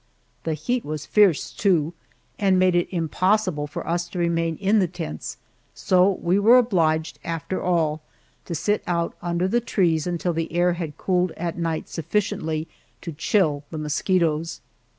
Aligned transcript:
The 0.45 0.55
heat 0.55 0.83
was 0.83 1.05
fierce, 1.05 1.51
too, 1.51 1.93
and 2.39 2.57
made 2.57 2.73
it 2.73 2.87
impossible 2.89 3.67
for 3.67 3.87
us 3.87 4.09
to 4.09 4.17
remain 4.17 4.55
in 4.55 4.79
the 4.79 4.87
tents, 4.87 5.37
so 5.75 6.13
we 6.23 6.39
were 6.39 6.57
obliged, 6.57 7.19
after 7.23 7.61
all, 7.61 8.01
to 8.45 8.55
sit 8.55 8.81
out 8.87 9.13
under 9.21 9.47
the 9.47 9.61
trees 9.61 10.07
until 10.07 10.33
the 10.33 10.51
air 10.53 10.73
had 10.73 10.97
cooled 10.97 11.33
at 11.33 11.55
night 11.59 11.87
sufficiently 11.87 12.67
to 13.01 13.11
chill 13.11 13.63
the 13.69 13.77
mosquitoes. 13.77 14.59